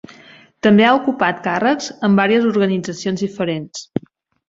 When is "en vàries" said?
2.09-2.51